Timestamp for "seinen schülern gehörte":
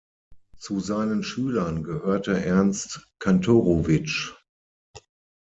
0.79-2.43